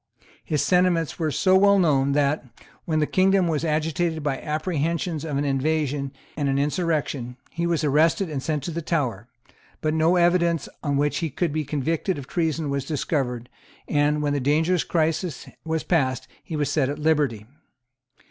His 0.43 0.63
sentiments 0.63 1.19
were 1.19 1.29
so 1.29 1.55
well 1.55 1.77
known 1.77 2.13
that, 2.13 2.43
when 2.85 2.97
the 2.97 3.05
kingdom 3.05 3.47
was 3.47 3.63
agitated 3.63 4.23
by 4.23 4.41
apprehensions 4.41 5.23
of 5.23 5.37
an 5.37 5.45
invasion 5.45 6.11
and 6.35 6.49
an 6.49 6.57
insurrection, 6.57 7.37
he 7.51 7.67
was 7.67 7.83
arrested 7.83 8.27
and 8.27 8.41
sent 8.41 8.63
to 8.63 8.71
the 8.71 8.81
Tower; 8.81 9.27
but 9.79 9.93
no 9.93 10.15
evidence 10.15 10.67
on 10.81 10.97
which 10.97 11.19
he 11.19 11.29
could 11.29 11.53
be 11.53 11.63
convicted 11.63 12.17
of 12.17 12.25
treason 12.25 12.71
was 12.71 12.83
discovered; 12.85 13.47
and, 13.87 14.23
when 14.23 14.33
the 14.33 14.39
dangerous 14.39 14.83
crisis 14.83 15.47
was 15.63 15.83
past, 15.83 16.27
he 16.43 16.55
was 16.55 16.71
set 16.71 16.89
at 16.89 16.97
liberty. 16.97 17.45